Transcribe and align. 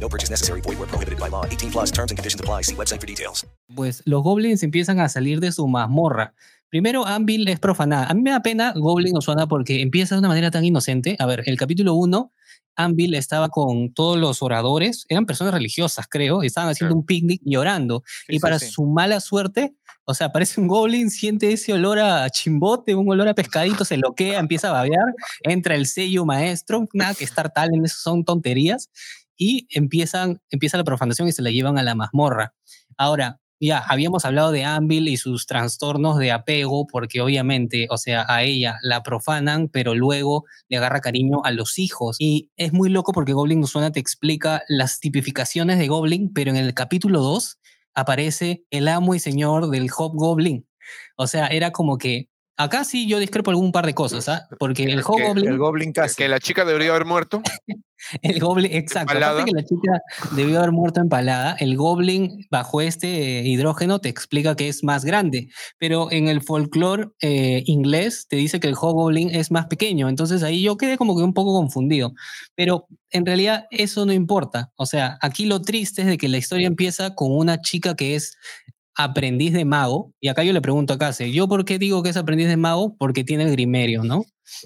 No 0.00 0.08
purchase 0.08 0.30
necessary. 0.30 0.60
Void 0.60 0.78
where 0.78 0.88
prohibited 0.88 1.18
by 1.18 1.28
law. 1.28 1.44
18 1.46 1.70
plus 1.70 1.90
terms 1.90 2.10
and 2.10 2.18
conditions 2.18 2.40
apply. 2.40 2.62
See 2.62 2.74
website 2.74 3.00
for 3.00 3.06
details. 3.06 3.46
Pues 3.74 4.02
los 4.04 4.22
goblins 4.22 4.62
empiezan 4.62 5.00
a 5.00 5.08
salir 5.08 5.40
de 5.40 5.52
su 5.52 5.66
mazmorra. 5.66 6.34
Primero, 6.68 7.06
Anvil 7.06 7.46
es 7.46 7.60
profanada. 7.60 8.06
A 8.06 8.14
mí 8.14 8.22
me 8.22 8.32
da 8.32 8.40
pena 8.40 8.72
Goblin 8.74 9.16
Oswana 9.16 9.46
porque 9.46 9.80
empieza 9.80 10.16
de 10.16 10.18
una 10.18 10.28
manera 10.28 10.50
tan 10.50 10.64
inocente. 10.64 11.14
A 11.20 11.26
ver, 11.26 11.44
el 11.46 11.56
capítulo 11.56 11.94
1, 11.94 12.32
Anvil 12.74 13.14
estaba 13.14 13.48
con 13.48 13.92
todos 13.94 14.18
los 14.18 14.42
oradores, 14.42 15.06
eran 15.08 15.24
personas 15.24 15.54
religiosas, 15.54 16.06
creo, 16.08 16.42
estaban 16.42 16.70
haciendo 16.70 16.96
un 16.96 17.06
picnic 17.06 17.40
y 17.44 17.54
orando. 17.54 18.02
Sí, 18.26 18.36
y 18.36 18.38
para 18.40 18.58
sí. 18.58 18.66
su 18.66 18.86
mala 18.86 19.20
suerte, 19.20 19.74
o 20.04 20.14
sea, 20.14 20.26
aparece 20.28 20.60
un 20.60 20.66
goblin, 20.66 21.10
siente 21.10 21.52
ese 21.52 21.72
olor 21.72 21.98
a 21.98 22.28
chimbote, 22.28 22.94
un 22.94 23.08
olor 23.08 23.28
a 23.28 23.34
pescadito, 23.34 23.84
se 23.84 23.96
loquea, 23.96 24.40
empieza 24.40 24.68
a 24.68 24.72
babear, 24.72 25.14
entra 25.42 25.76
el 25.76 25.86
sello 25.86 26.24
maestro, 26.24 26.88
nada 26.92 27.14
que 27.14 27.24
estar 27.24 27.52
tal 27.52 27.72
en 27.72 27.84
eso, 27.84 27.98
son 28.00 28.24
tonterías, 28.24 28.90
y 29.36 29.66
empiezan, 29.70 30.40
empieza 30.50 30.76
la 30.76 30.84
profanación 30.84 31.28
y 31.28 31.32
se 31.32 31.42
la 31.42 31.50
llevan 31.50 31.78
a 31.78 31.82
la 31.82 31.94
mazmorra. 31.94 32.54
Ahora, 32.96 33.40
ya 33.60 33.78
habíamos 33.78 34.24
hablado 34.24 34.52
de 34.52 34.64
Anvil 34.64 35.08
y 35.08 35.16
sus 35.16 35.46
trastornos 35.46 36.18
de 36.18 36.32
apego, 36.32 36.86
porque 36.86 37.20
obviamente, 37.20 37.86
o 37.90 37.96
sea, 37.96 38.26
a 38.28 38.42
ella 38.42 38.76
la 38.82 39.02
profanan, 39.02 39.68
pero 39.68 39.94
luego 39.94 40.44
le 40.68 40.76
agarra 40.76 41.00
cariño 41.00 41.42
a 41.44 41.50
los 41.50 41.78
hijos. 41.78 42.16
Y 42.18 42.50
es 42.56 42.72
muy 42.72 42.90
loco 42.90 43.12
porque 43.12 43.32
Goblin 43.32 43.62
Usuna 43.62 43.92
te 43.92 44.00
explica 44.00 44.62
las 44.68 45.00
tipificaciones 45.00 45.78
de 45.78 45.88
Goblin, 45.88 46.32
pero 46.32 46.50
en 46.50 46.56
el 46.56 46.74
capítulo 46.74 47.20
2 47.20 47.58
aparece 47.94 48.64
el 48.70 48.88
amo 48.88 49.14
y 49.14 49.20
señor 49.20 49.70
del 49.70 49.88
Hobgoblin. 49.90 50.66
O 51.16 51.26
sea, 51.26 51.46
era 51.46 51.70
como 51.70 51.98
que. 51.98 52.28
Acá 52.56 52.84
sí 52.84 53.08
yo 53.08 53.18
discrepo 53.18 53.50
algún 53.50 53.72
par 53.72 53.84
de 53.84 53.94
cosas, 53.94 54.28
¿ah? 54.28 54.48
Porque 54.58 54.84
el 54.84 55.00
Hobgoblin. 55.00 55.48
El 55.48 55.58
Goblin 55.58 55.92
casi. 55.92 56.16
Que 56.16 56.28
la 56.28 56.38
chica 56.38 56.64
debería 56.64 56.90
haber 56.90 57.04
muerto. 57.04 57.42
El 58.22 58.38
Goblin, 58.40 58.72
exacto. 58.72 59.12
Empalada. 59.12 59.42
Aparte 59.42 59.50
que 59.50 59.56
la 59.56 59.64
chica 59.64 60.00
debió 60.36 60.58
haber 60.58 60.72
muerto 60.72 61.00
empalada, 61.00 61.56
el 61.58 61.76
Goblin 61.76 62.46
bajo 62.50 62.80
este 62.80 63.40
eh, 63.40 63.48
hidrógeno 63.48 63.98
te 63.98 64.08
explica 64.08 64.56
que 64.56 64.68
es 64.68 64.84
más 64.84 65.04
grande, 65.04 65.48
pero 65.78 66.10
en 66.12 66.28
el 66.28 66.42
folclore 66.42 67.08
eh, 67.20 67.62
inglés 67.66 68.26
te 68.28 68.36
dice 68.36 68.60
que 68.60 68.68
el 68.68 68.74
Hobgoblin 68.74 69.34
es 69.34 69.50
más 69.50 69.66
pequeño, 69.66 70.08
entonces 70.08 70.42
ahí 70.42 70.62
yo 70.62 70.76
quedé 70.76 70.98
como 70.98 71.16
que 71.16 71.22
un 71.22 71.32
poco 71.32 71.54
confundido, 71.54 72.12
pero 72.54 72.86
en 73.10 73.24
realidad 73.24 73.66
eso 73.70 74.04
no 74.04 74.12
importa, 74.12 74.70
o 74.76 74.86
sea, 74.86 75.16
aquí 75.22 75.46
lo 75.46 75.62
triste 75.62 76.02
es 76.02 76.08
de 76.08 76.18
que 76.18 76.28
la 76.28 76.38
historia 76.38 76.66
empieza 76.66 77.14
con 77.14 77.32
una 77.32 77.60
chica 77.60 77.94
que 77.94 78.16
es 78.16 78.36
aprendiz 78.96 79.52
de 79.52 79.64
mago, 79.64 80.12
y 80.20 80.28
acá 80.28 80.44
yo 80.44 80.52
le 80.52 80.60
pregunto 80.60 80.92
a 80.94 80.98
Case, 80.98 81.32
¿yo 81.32 81.48
por 81.48 81.64
qué 81.64 81.78
digo 81.78 82.02
que 82.02 82.10
es 82.10 82.16
aprendiz 82.16 82.48
de 82.48 82.56
mago? 82.56 82.96
Porque 82.98 83.24
tiene 83.24 83.44
el 83.44 83.50
grimerio, 83.50 84.04
¿no? 84.04 84.24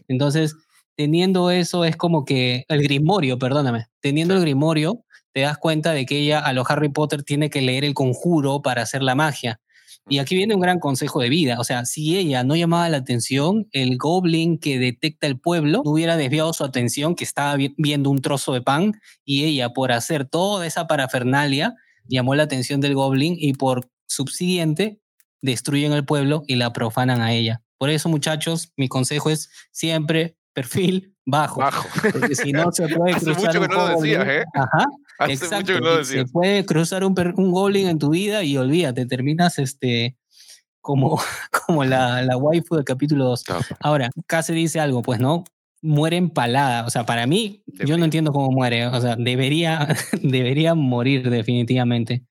Entonces, 0.08 0.54
teniendo 0.96 1.50
eso 1.50 1.84
es 1.84 1.96
como 1.96 2.24
que 2.24 2.64
el 2.68 2.82
grimorio, 2.82 3.38
perdóname, 3.38 3.86
teniendo 4.00 4.34
el 4.34 4.40
grimorio, 4.40 5.04
te 5.32 5.42
das 5.42 5.58
cuenta 5.58 5.92
de 5.92 6.04
que 6.06 6.18
ella 6.18 6.40
a 6.40 6.52
lo 6.52 6.64
Harry 6.68 6.88
Potter 6.88 7.22
tiene 7.22 7.50
que 7.50 7.62
leer 7.62 7.84
el 7.84 7.94
conjuro 7.94 8.60
para 8.62 8.82
hacer 8.82 9.02
la 9.02 9.14
magia. 9.14 9.60
Y 10.10 10.18
aquí 10.18 10.34
viene 10.34 10.54
un 10.54 10.60
gran 10.60 10.80
consejo 10.80 11.20
de 11.20 11.28
vida. 11.28 11.60
O 11.60 11.64
sea, 11.64 11.84
si 11.84 12.16
ella 12.16 12.42
no 12.42 12.56
llamaba 12.56 12.88
la 12.88 12.96
atención, 12.96 13.68
el 13.72 13.98
goblin 13.98 14.58
que 14.58 14.78
detecta 14.78 15.26
el 15.26 15.38
pueblo 15.38 15.82
no 15.84 15.90
hubiera 15.92 16.16
desviado 16.16 16.52
su 16.54 16.64
atención, 16.64 17.14
que 17.14 17.24
estaba 17.24 17.54
vi- 17.56 17.74
viendo 17.76 18.08
un 18.08 18.22
trozo 18.22 18.54
de 18.54 18.62
pan, 18.62 18.94
y 19.24 19.44
ella, 19.44 19.68
por 19.70 19.92
hacer 19.92 20.24
toda 20.24 20.66
esa 20.66 20.86
parafernalia, 20.86 21.74
llamó 22.06 22.34
la 22.34 22.44
atención 22.44 22.80
del 22.80 22.94
goblin 22.94 23.36
y 23.38 23.52
por 23.52 23.90
subsiguiente 24.08 25.00
destruyen 25.41 25.92
el 25.92 26.04
pueblo 26.04 26.42
y 26.46 26.56
la 26.56 26.72
profanan 26.72 27.20
a 27.20 27.32
ella. 27.32 27.62
Por 27.78 27.91
eso, 27.91 28.08
muchachos, 28.08 28.72
mi 28.76 28.88
consejo 28.88 29.30
es 29.30 29.50
siempre 29.70 30.36
perfil 30.52 31.14
bajo. 31.24 31.60
Bajo. 31.60 31.88
Porque 32.12 32.34
si 32.34 32.52
no 32.52 32.72
se 32.72 32.88
puede 32.96 33.14
Hace 33.14 33.26
cruzar 33.26 33.44
mucho 33.44 33.60
que 33.60 33.66
un 33.66 33.69
no 33.69 33.88
lo 33.88 34.00
decías, 34.00 34.26
¿eh? 34.26 34.44
Ajá. 34.54 34.86
Hace 35.20 35.32
Exacto. 35.32 35.56
mucho 35.56 35.74
que 35.74 35.80
no 35.80 35.96
lo 35.96 36.04
Se 36.04 36.24
puede 36.26 36.66
cruzar 36.66 37.04
un, 37.04 37.14
un 37.36 37.52
goblin 37.52 37.88
en 37.88 37.98
tu 37.98 38.10
vida 38.10 38.42
y 38.42 38.56
olvídate, 38.56 39.06
terminas 39.06 39.58
este 39.58 40.16
como, 40.80 41.20
como 41.66 41.84
la, 41.84 42.22
la 42.22 42.36
waifu 42.36 42.76
del 42.76 42.84
capítulo 42.84 43.26
2. 43.26 43.44
Ahora, 43.80 44.10
Case 44.26 44.52
dice 44.52 44.80
algo, 44.80 45.02
pues 45.02 45.20
no, 45.20 45.44
muere 45.82 46.16
empalada. 46.16 46.86
O 46.86 46.90
sea, 46.90 47.04
para 47.04 47.26
mí, 47.26 47.62
yo 47.66 47.98
no 47.98 48.04
entiendo 48.04 48.32
cómo 48.32 48.50
muere. 48.50 48.86
O 48.86 49.00
sea, 49.00 49.16
debería, 49.16 49.86
debería 50.22 50.75
morir 50.75 51.30
definitivamente. 51.30 52.25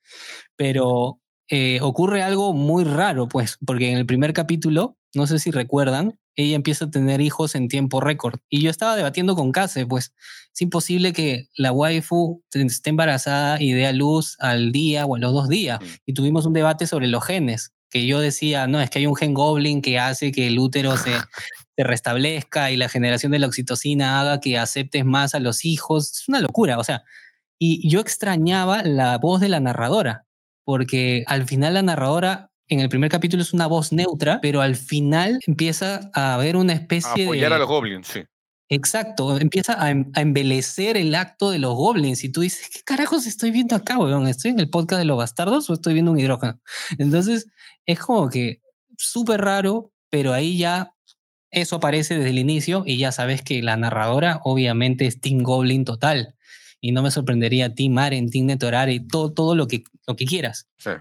Pero 0.55 1.19
eh, 1.49 1.79
ocurre 1.81 2.21
algo 2.21 2.53
muy 2.53 2.83
raro, 2.83 3.27
pues, 3.27 3.57
porque 3.65 3.91
en 3.91 3.97
el 3.97 4.05
primer 4.05 4.33
capítulo, 4.33 4.97
no 5.13 5.27
sé 5.27 5.39
si 5.39 5.51
recuerdan, 5.51 6.19
ella 6.35 6.55
empieza 6.55 6.85
a 6.85 6.91
tener 6.91 7.19
hijos 7.21 7.55
en 7.55 7.67
tiempo 7.67 7.99
récord. 7.99 8.39
Y 8.49 8.61
yo 8.61 8.69
estaba 8.69 8.95
debatiendo 8.95 9.35
con 9.35 9.51
Case, 9.51 9.85
pues 9.85 10.13
es 10.53 10.61
imposible 10.61 11.11
que 11.11 11.47
la 11.55 11.71
waifu 11.71 12.43
esté 12.53 12.89
embarazada 12.91 13.61
y 13.61 13.71
dé 13.71 13.87
a 13.87 13.93
luz 13.93 14.35
al 14.39 14.71
día 14.71 15.05
o 15.05 15.15
a 15.15 15.19
los 15.19 15.33
dos 15.33 15.49
días. 15.49 15.79
Y 16.05 16.13
tuvimos 16.13 16.45
un 16.45 16.53
debate 16.53 16.85
sobre 16.85 17.07
los 17.07 17.25
genes, 17.25 17.73
que 17.89 18.05
yo 18.05 18.19
decía, 18.19 18.67
no, 18.67 18.79
es 18.79 18.89
que 18.89 18.99
hay 18.99 19.07
un 19.07 19.15
gen 19.15 19.33
goblin 19.33 19.81
que 19.81 19.97
hace 19.97 20.31
que 20.31 20.47
el 20.47 20.59
útero 20.59 20.95
se, 20.97 21.11
se 21.75 21.83
restablezca 21.83 22.71
y 22.71 22.77
la 22.77 22.89
generación 22.89 23.31
de 23.31 23.39
la 23.39 23.47
oxitocina 23.47 24.21
haga 24.21 24.39
que 24.39 24.59
aceptes 24.59 25.05
más 25.05 25.33
a 25.33 25.39
los 25.39 25.65
hijos. 25.65 26.11
Es 26.11 26.27
una 26.27 26.39
locura, 26.39 26.77
o 26.77 26.83
sea, 26.83 27.03
y 27.57 27.89
yo 27.89 27.99
extrañaba 27.99 28.83
la 28.83 29.17
voz 29.17 29.41
de 29.41 29.49
la 29.49 29.59
narradora, 29.59 30.26
porque 30.67 31.23
al 31.27 31.45
final 31.45 31.75
la 31.75 31.81
narradora 31.81 32.51
en 32.67 32.81
el 32.81 32.89
primer 32.89 33.09
capítulo 33.09 33.41
es 33.41 33.53
una 33.53 33.67
voz 33.67 33.93
neutra, 33.93 34.41
pero 34.41 34.59
al 34.59 34.75
final 34.75 35.39
empieza 35.47 36.11
a 36.13 36.33
haber 36.33 36.57
una 36.57 36.73
especie 36.73 37.23
Apoyar 37.23 37.51
de... 37.51 37.55
a 37.55 37.59
los 37.59 37.69
goblins, 37.69 38.05
sí. 38.05 38.23
Exacto, 38.67 39.39
empieza 39.39 39.81
a, 39.81 39.91
em- 39.91 40.11
a 40.13 40.19
embelecer 40.19 40.97
el 40.97 41.15
acto 41.15 41.51
de 41.51 41.59
los 41.59 41.73
goblins 41.73 42.25
y 42.25 42.29
tú 42.33 42.41
dices, 42.41 42.67
¿qué 42.67 42.81
carajos 42.83 43.27
estoy 43.27 43.51
viendo 43.51 43.77
acá, 43.77 43.97
weón? 43.97 44.27
¿Estoy 44.27 44.51
en 44.51 44.59
el 44.59 44.69
podcast 44.69 44.99
de 44.99 45.05
los 45.05 45.17
bastardos 45.17 45.69
o 45.69 45.73
estoy 45.73 45.93
viendo 45.93 46.11
un 46.11 46.19
hidrógeno? 46.19 46.59
Entonces, 46.97 47.47
es 47.85 47.99
como 47.99 48.29
que 48.29 48.59
súper 48.97 49.39
raro, 49.39 49.93
pero 50.09 50.33
ahí 50.33 50.57
ya 50.57 50.93
eso 51.49 51.77
aparece 51.77 52.17
desde 52.17 52.31
el 52.31 52.39
inicio 52.39 52.83
y 52.85 52.97
ya 52.97 53.13
sabes 53.13 53.41
que 53.41 53.63
la 53.63 53.77
narradora 53.77 54.41
obviamente 54.43 55.05
es 55.05 55.21
Team 55.21 55.43
Goblin 55.43 55.85
total. 55.85 56.35
Y 56.81 56.91
no 56.91 57.01
me 57.01 57.11
sorprendería 57.11 57.73
Team 57.73 57.93
Maren, 57.93 58.29
Team 58.29 58.45
Netorare, 58.45 58.99
todo, 58.99 59.33
todo 59.33 59.55
lo, 59.55 59.67
que, 59.67 59.83
lo 60.05 60.15
que 60.15 60.25
quieras. 60.25 60.67
Sí. 60.77 60.91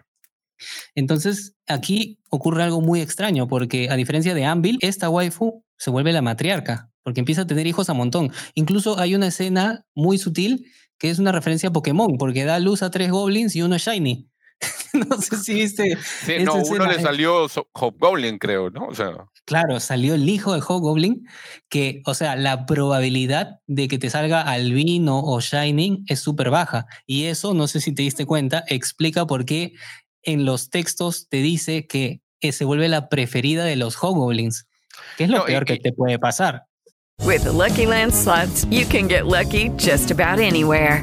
Entonces, 0.95 1.55
aquí 1.67 2.19
ocurre 2.31 2.63
algo 2.63 2.81
muy 2.81 3.01
extraño, 3.01 3.47
porque 3.47 3.91
a 3.91 3.97
diferencia 3.97 4.35
de 4.35 4.45
Anvil, 4.45 4.79
esta 4.81 5.11
waifu 5.11 5.65
se 5.77 5.91
vuelve 5.91 6.13
la 6.13 6.23
matriarca, 6.23 6.91
porque 7.03 7.21
empieza 7.21 7.43
a 7.43 7.47
tener 7.47 7.67
hijos 7.67 7.91
a 7.91 7.95
montón. 7.95 8.33
Incluso 8.55 8.99
hay 8.99 9.15
una 9.15 9.27
escena 9.27 9.85
muy 9.95 10.19
sutil 10.19 10.67
que 10.99 11.11
es 11.11 11.19
una 11.19 11.33
referencia 11.33 11.69
a 11.69 11.73
Pokémon, 11.73 12.17
porque 12.19 12.45
da 12.45 12.59
luz 12.59 12.83
a 12.83 12.91
tres 12.91 13.11
goblins 13.11 13.55
y 13.55 13.63
uno 13.63 13.77
shiny. 13.77 14.29
no 14.95 15.21
sé 15.21 15.37
si 15.37 15.55
viste. 15.55 15.99
Sí, 16.25 16.39
no, 16.43 16.55
uno 16.55 16.63
escena. 16.63 16.93
le 16.93 17.01
salió 17.01 17.47
Hobgoblin, 17.73 18.39
creo, 18.39 18.71
¿no? 18.71 18.87
O 18.87 18.95
sea, 18.95 19.13
Claro, 19.47 19.79
salió 19.81 20.15
el 20.15 20.29
hijo 20.29 20.55
de 20.55 20.61
Hobgoblin, 20.61 21.25
que, 21.69 22.03
o 22.05 22.15
sea, 22.15 22.35
la 22.37 22.67
probabilidad 22.67 23.61
de 23.69 23.87
que 23.89 23.97
te 23.99 24.11
salga 24.11 24.43
albino 24.43 25.21
o 25.21 25.41
shining 25.41 26.05
es 26.09 26.19
súper 26.21 26.51
baja. 26.51 26.87
Y 27.07 27.25
eso, 27.27 27.55
no 27.55 27.69
sé 27.69 27.81
si 27.81 27.95
te 27.95 28.03
diste 28.03 28.27
cuenta, 28.27 28.65
explica 28.67 29.25
por 29.27 29.45
qué 29.45 29.73
en 30.25 30.45
los 30.45 30.69
textos 30.69 31.29
te 31.29 31.39
dice 31.39 31.87
que 31.87 32.21
eh, 32.41 32.51
se 32.53 32.65
vuelve 32.65 32.89
la 32.89 33.09
preferida 33.09 33.65
de 33.65 33.77
los 33.77 33.97
Hobgoblins, 34.03 34.67
que 35.17 35.25
es 35.25 35.31
lo 35.31 35.39
No, 35.39 35.45
y- 35.45 35.47
peor 35.47 35.65
que 35.65 35.77
te 35.79 35.93
puede 35.93 36.19
pasar. 36.19 36.65
With 37.25 37.45
the 37.45 37.53
Lucky 37.53 37.87
Land 37.87 38.13
slots, 38.13 38.67
you 38.71 38.85
can 38.87 39.09
get 39.09 39.27
lucky 39.27 39.71
just 39.79 40.11
about 40.11 40.39
anywhere. 40.39 41.03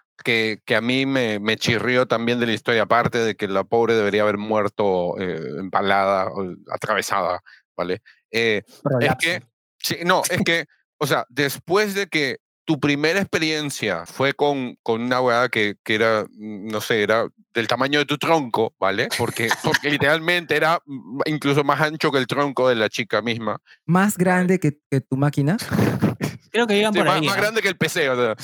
que, 0.21 0.61
que 0.65 0.75
a 0.75 0.81
mí 0.81 1.05
me, 1.05 1.39
me 1.39 1.57
chirrió 1.57 2.05
también 2.07 2.39
de 2.39 2.45
la 2.45 2.53
historia, 2.53 2.83
aparte 2.83 3.17
de 3.19 3.35
que 3.35 3.47
la 3.47 3.63
pobre 3.63 3.95
debería 3.95 4.23
haber 4.23 4.37
muerto 4.37 5.19
eh, 5.19 5.39
empalada, 5.59 6.27
o 6.27 6.55
atravesada, 6.71 7.41
¿vale? 7.75 8.01
Eh, 8.31 8.63
es 8.99 9.15
que, 9.19 9.43
sí, 9.79 9.97
no, 10.05 10.21
es 10.29 10.41
que, 10.43 10.65
o 10.97 11.07
sea, 11.07 11.25
después 11.29 11.93
de 11.93 12.07
que 12.07 12.39
tu 12.65 12.79
primera 12.79 13.19
experiencia 13.19 14.05
fue 14.05 14.33
con, 14.33 14.77
con 14.83 15.01
una 15.01 15.19
weá 15.19 15.49
que, 15.49 15.75
que 15.83 15.95
era, 15.95 16.23
mm, 16.23 16.67
no 16.67 16.79
sé, 16.79 17.03
era 17.03 17.27
del 17.53 17.67
tamaño 17.67 17.99
de 17.99 18.05
tu 18.05 18.17
tronco, 18.17 18.73
¿vale? 18.79 19.09
Porque, 19.17 19.49
porque 19.63 19.89
literalmente 20.15 20.55
era 20.55 20.79
mm, 20.85 21.21
incluso 21.25 21.63
más 21.63 21.81
ancho 21.81 22.11
que 22.11 22.17
el 22.17 22.27
tronco 22.27 22.69
de 22.69 22.75
la 22.75 22.89
chica 22.89 23.21
misma. 23.21 23.57
Más 23.85 24.17
grande 24.17 24.59
que, 24.59 24.79
que 24.89 25.01
tu 25.01 25.17
máquina. 25.17 25.57
Creo 26.51 26.67
que 26.67 26.77
iban 26.77 26.93
Sí, 26.93 26.99
por 26.99 27.07
más, 27.07 27.15
ahí. 27.21 27.25
más 27.25 27.37
¿ah? 27.37 27.41
grande 27.41 27.61
que 27.61 27.67
el 27.69 27.77
PC, 27.77 28.09
o 28.09 28.15
sea, 28.15 28.35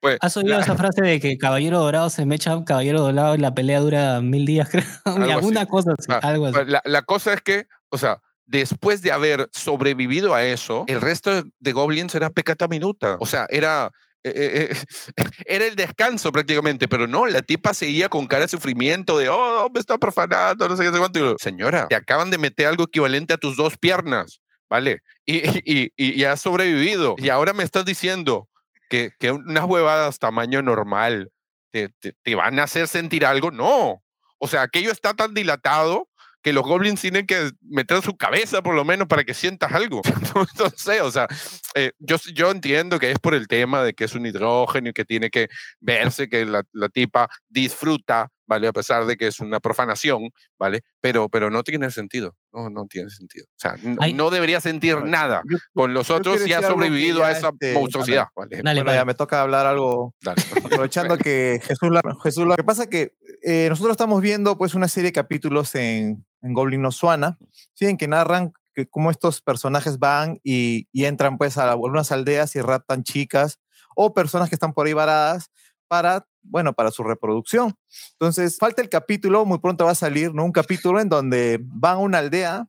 pues, 0.00 0.18
¿Has 0.20 0.36
oído 0.36 0.54
la- 0.54 0.60
esa 0.60 0.76
frase 0.76 1.02
de 1.02 1.20
que 1.20 1.36
caballero 1.36 1.80
dorado 1.80 2.08
se 2.10 2.24
me 2.26 2.36
echa 2.36 2.62
caballero 2.64 3.00
dorado 3.00 3.34
y 3.34 3.38
la 3.38 3.54
pelea 3.54 3.80
dura 3.80 4.20
mil 4.20 4.46
días, 4.46 4.68
creo? 4.70 4.84
Algo 5.04 5.22
así. 5.24 5.32
Alguna 5.32 5.66
cosa 5.66 5.90
así, 5.98 6.06
Ah, 6.10 6.20
algo 6.22 6.46
así. 6.46 6.54
pues, 6.54 6.68
La, 6.68 6.82
la 6.84 7.02
cosa 7.02 7.32
es 7.32 7.42
que, 7.42 7.66
o 7.90 7.98
sea, 7.98 8.20
después 8.46 9.02
de 9.02 9.10
haber 9.12 9.48
sobrevivido 9.52 10.34
a 10.34 10.44
eso, 10.44 10.84
el 10.86 11.00
resto 11.00 11.42
de- 11.58 11.72
Goblins 11.72 12.14
era 12.14 12.30
pecata 12.30 12.68
minuta. 12.68 13.16
O 13.20 13.26
sea, 13.26 13.46
era. 13.50 13.90
eh, 14.22 14.32
eh, 14.34 14.68
eh, 14.70 15.14
era 15.46 15.66
el 15.66 15.76
descanso 15.76 16.30
prácticamente, 16.32 16.88
pero 16.88 17.06
no, 17.06 17.26
la 17.26 17.42
tipa 17.42 17.74
seguía 17.74 18.08
con 18.08 18.26
cara 18.26 18.42
de 18.42 18.48
sufrimiento 18.48 19.18
de, 19.18 19.28
oh, 19.28 19.68
me 19.72 19.78
está 19.80 19.98
profanando, 19.98 20.68
no 20.68 20.76
sé 20.76 20.82
qué, 20.82 20.88
no 20.88 20.94
sé 20.94 20.98
cuánto. 21.00 21.36
Señora, 21.38 21.86
te 21.88 21.94
acaban 21.96 22.30
de 22.30 22.38
meter 22.38 22.66
algo 22.66 22.84
equivalente 22.84 23.34
a 23.34 23.36
tus 23.38 23.56
dos 23.56 23.76
piernas, 23.78 24.40
¿vale? 24.68 25.02
Y, 25.28 25.38
y, 25.38 25.92
y, 25.96 26.20
y 26.20 26.24
has 26.24 26.40
sobrevivido. 26.40 27.16
Y 27.18 27.30
ahora 27.30 27.52
me 27.52 27.64
estás 27.64 27.84
diciendo 27.84 28.48
que, 28.88 29.10
que 29.18 29.32
unas 29.32 29.64
huevadas 29.64 30.20
tamaño 30.20 30.62
normal 30.62 31.32
te, 31.72 31.88
te, 31.98 32.12
te 32.22 32.34
van 32.36 32.60
a 32.60 32.62
hacer 32.62 32.86
sentir 32.86 33.26
algo. 33.26 33.50
No. 33.50 34.04
O 34.38 34.46
sea, 34.46 34.62
aquello 34.62 34.92
está 34.92 35.14
tan 35.14 35.34
dilatado 35.34 36.08
que 36.46 36.52
los 36.52 36.62
goblins 36.62 37.00
tienen 37.00 37.26
que 37.26 37.50
meter 37.60 38.02
su 38.02 38.16
cabeza 38.16 38.62
por 38.62 38.76
lo 38.76 38.84
menos 38.84 39.08
para 39.08 39.24
que 39.24 39.34
sientas 39.34 39.72
algo. 39.72 40.00
no 40.60 40.70
sé, 40.76 41.00
o 41.00 41.10
sea, 41.10 41.26
eh, 41.74 41.90
yo, 41.98 42.18
yo 42.32 42.52
entiendo 42.52 43.00
que 43.00 43.10
es 43.10 43.18
por 43.18 43.34
el 43.34 43.48
tema 43.48 43.82
de 43.82 43.94
que 43.94 44.04
es 44.04 44.14
un 44.14 44.26
hidrógeno 44.26 44.90
y 44.90 44.92
que 44.92 45.04
tiene 45.04 45.28
que 45.28 45.48
verse 45.80 46.28
que 46.28 46.46
la, 46.46 46.62
la 46.72 46.88
tipa 46.88 47.28
disfruta, 47.48 48.30
¿vale? 48.46 48.68
A 48.68 48.72
pesar 48.72 49.06
de 49.06 49.16
que 49.16 49.26
es 49.26 49.40
una 49.40 49.60
profanación, 49.60 50.30
¿vale? 50.58 50.82
Pero, 51.00 51.28
pero 51.28 51.50
no 51.50 51.62
tiene 51.62 51.90
sentido, 51.90 52.36
no, 52.52 52.70
no 52.70 52.86
tiene 52.86 53.10
sentido. 53.10 53.46
O 53.48 53.58
sea, 53.58 53.76
no, 53.82 53.96
no 54.14 54.30
debería 54.30 54.60
sentir 54.60 55.02
nada 55.02 55.42
Yo- 55.48 55.58
con 55.74 55.92
los 55.94 56.10
otros 56.10 56.46
y 56.46 56.52
ha 56.52 56.62
sobrevivido 56.62 57.24
a 57.24 57.30
esa 57.32 57.48
este, 57.50 57.74
monstruosidad, 57.74 58.26
¿vale? 58.36 58.60
Dale, 58.62 58.82
bueno, 58.82 58.96
ya 58.98 59.04
me 59.04 59.14
toca 59.14 59.42
hablar 59.42 59.66
algo 59.66 60.14
Dale. 60.22 60.42
aprovechando 60.64 61.18
que 61.18 61.60
Jesús 61.62 61.90
la, 61.90 62.02
Jesús 62.22 62.44
la- 62.44 62.50
Lo 62.50 62.56
que 62.56 62.64
pasa 62.64 62.82
es 62.84 62.88
que 62.88 63.12
eh, 63.42 63.66
nosotros 63.68 63.92
estamos 63.92 64.20
viendo 64.22 64.56
pues 64.56 64.74
una 64.74 64.88
serie 64.88 65.08
de 65.10 65.12
capítulos 65.12 65.74
en, 65.74 66.24
en 66.42 66.52
Goblin 66.54 66.82
no 66.82 66.92
Suana, 66.92 67.38
¿sí? 67.74 67.86
en 67.86 67.96
que 67.96 68.08
narran 68.08 68.52
que 68.74 68.86
cómo 68.86 69.10
estos 69.10 69.40
personajes 69.40 69.98
van 69.98 70.38
y, 70.44 70.86
y 70.92 71.06
entran 71.06 71.38
pues 71.38 71.56
a 71.58 71.70
algunas 71.70 72.12
aldeas 72.12 72.54
y 72.56 72.60
raptan 72.60 73.02
chicas 73.04 73.58
o 73.94 74.12
personas 74.12 74.50
que 74.50 74.54
están 74.54 74.74
por 74.74 74.86
ahí 74.86 74.92
varadas 74.92 75.50
para, 75.88 76.26
bueno, 76.42 76.72
para 76.72 76.90
su 76.90 77.02
reproducción. 77.02 77.74
Entonces, 78.12 78.56
falta 78.58 78.82
el 78.82 78.88
capítulo, 78.88 79.44
muy 79.44 79.58
pronto 79.58 79.84
va 79.84 79.92
a 79.92 79.94
salir, 79.96 80.32
¿no? 80.34 80.44
Un 80.44 80.52
capítulo 80.52 81.00
en 81.00 81.08
donde 81.08 81.58
van 81.62 81.96
a 81.96 81.98
una 81.98 82.18
aldea, 82.18 82.66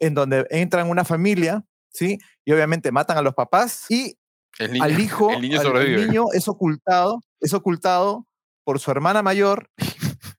en 0.00 0.14
donde 0.14 0.46
entran 0.50 0.88
una 0.90 1.04
familia, 1.04 1.64
¿sí? 1.90 2.18
Y 2.44 2.52
obviamente 2.52 2.90
matan 2.92 3.16
a 3.18 3.22
los 3.22 3.34
papás 3.34 3.86
y 3.90 4.16
El 4.58 4.72
niño, 4.72 4.84
al 4.84 5.00
hijo, 5.00 5.30
el 5.30 5.40
niño 5.42 5.60
al- 5.60 5.66
el 5.66 5.72
sobrevive. 5.72 6.06
niño 6.06 6.24
es 6.32 6.48
ocultado, 6.48 7.20
es 7.40 7.54
ocultado 7.54 8.26
por 8.64 8.78
su 8.80 8.90
hermana 8.90 9.22
mayor, 9.22 9.68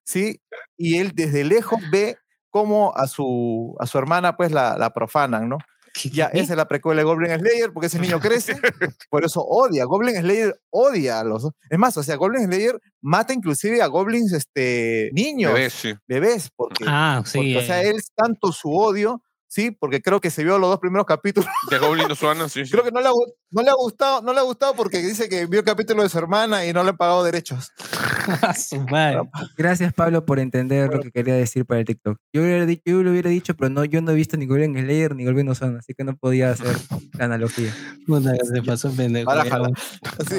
¿sí? 0.04 0.42
Y 0.78 0.98
él 0.98 1.12
desde 1.16 1.44
lejos 1.44 1.80
ve 1.92 2.18
cómo 2.50 2.94
a 2.96 3.08
su, 3.08 3.76
a 3.80 3.86
su 3.88 3.98
hermana 3.98 4.36
pues 4.38 4.52
la, 4.52 4.78
la 4.78 4.92
profanan, 4.94 5.50
¿no? 5.50 5.58
¿Qué- 5.94 6.10
Ya, 6.10 6.32
qué? 6.32 6.40
esa 6.40 6.54
es 6.54 6.58
la 6.58 6.68
precuela 6.68 7.02
de 7.02 7.06
Goblin 7.06 7.38
Slayer, 7.40 7.72
porque 7.72 7.86
ese 7.88 8.00
niño 8.00 8.20
crece, 8.20 8.54
por 9.10 9.24
eso 9.24 9.42
odia, 9.46 9.86
Goblin 9.86 10.16
Slayer 10.18 10.60
odia 10.72 11.20
a 11.20 11.24
los... 11.24 11.48
Es 11.70 11.78
más, 11.78 11.96
o 11.98 12.04
sea, 12.04 12.16
Goblin 12.16 12.46
Slayer 12.48 12.80
mata 13.02 13.32
inclusive 13.34 13.82
a 13.82 13.88
goblins 13.88 14.34
este, 14.34 15.12
niños, 15.14 15.54
Bebés, 15.54 15.74
sí. 15.74 15.94
bebés, 16.08 16.50
porque, 16.56 16.84
Ah, 16.88 17.22
sí. 17.26 17.38
porque, 17.38 17.58
o 17.58 17.62
sea, 17.62 17.84
eh, 17.84 17.90
él 17.90 17.98
es 17.98 18.12
tanto 18.16 18.52
su 18.52 18.72
odio, 18.76 19.22
¿sí? 19.54 19.70
Porque 19.70 20.02
creo 20.02 20.20
que 20.20 20.32
se 20.32 20.44
vio 20.44 20.58
los 20.58 20.68
dos 20.70 20.80
primeros 20.80 21.06
capítulos 21.06 21.48
De 21.70 21.78
Goblin 21.78 22.08
no 22.10 22.16
suena, 22.16 22.50
sí, 22.50 22.66
sí. 22.66 22.72
Creo 22.72 22.84
que 22.84 22.92
no 22.92 23.02
le, 23.02 23.08
ha, 23.08 23.12
gu- 23.12 23.34
no 23.52 23.62
le 23.62 23.70
ha 23.70 23.76
gustado, 23.76 24.22
no 24.24 24.34
le 24.34 24.40
ha 24.40 24.44
gustado 24.44 24.74
porque 24.74 24.98
dice 25.00 25.30
que 25.30 25.46
vio 25.46 25.60
el 25.60 25.66
capítulo 25.66 26.02
de 26.02 26.10
su 26.10 26.18
hermana 26.18 26.66
y 26.66 26.74
no 26.74 26.82
le 26.84 26.90
han 26.90 26.98
pagado 26.98 27.24
derechos. 27.24 27.72
a 28.42 28.54
su 28.56 28.80
madre. 28.82 29.22
Gracias, 29.56 29.94
Pablo, 29.94 30.26
por 30.26 30.40
entender 30.40 30.92
lo 30.92 31.00
que 31.02 31.12
quería 31.12 31.36
decir 31.36 31.66
para 31.66 31.82
el 31.82 31.86
TikTok. 31.86 32.18
Yo, 32.34 32.42
hubiera 32.42 32.66
yo 32.86 33.04
lo 33.04 33.12
hubiera 33.12 33.30
dicho, 33.30 33.54
pero 33.56 33.70
no, 33.70 33.86
yo 33.86 34.02
no 34.02 34.12
he 34.12 34.16
visto 34.16 34.38
ni 34.38 34.46
Golden 34.48 34.74
Slayer 34.74 35.14
ni 35.16 35.26
Golden 35.26 35.50
Ozone, 35.50 35.78
así 35.80 35.94
que 35.94 36.04
no 36.04 36.16
podía 36.16 36.50
hacer 36.52 36.76
la 37.20 37.26
analogía. 37.26 37.76
Puta, 38.08 38.34
que 38.34 38.46
se 38.46 38.64
pasó 38.64 38.92
pendejo. 38.92 39.28
Barájala. 39.28 39.70
ya. 39.70 40.12
Así. 40.20 40.36